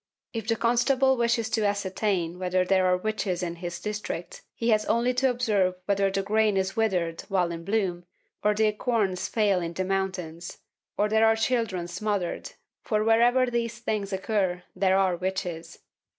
If 0.33 0.47
the 0.47 0.55
constable 0.55 1.15
wishes 1.15 1.47
to 1.51 1.63
ascertain 1.63 2.39
whether 2.39 2.65
there 2.65 2.87
are 2.87 2.97
witches 2.97 3.43
in 3.43 3.57
his 3.57 3.79
district, 3.79 4.41
he 4.55 4.69
has 4.69 4.83
only 4.85 5.13
to 5.13 5.29
observe 5.29 5.75
whether 5.85 6.09
the 6.09 6.23
grain 6.23 6.57
is 6.57 6.75
withered 6.75 7.21
while 7.29 7.51
in 7.51 7.63
bloom, 7.63 8.05
or 8.43 8.55
the 8.55 8.65
acorns 8.69 9.27
fail 9.27 9.61
in 9.61 9.73
the 9.73 9.85
mountains, 9.85 10.57
or 10.97 11.07
there 11.07 11.27
are 11.27 11.35
children 11.35 11.87
smothered, 11.87 12.53
for 12.81 13.03
wherever 13.03 13.45
these 13.45 13.77
things 13.77 14.11
occur, 14.11 14.63
there 14.75 14.97
are 14.97 15.15
witches. 15.17 15.77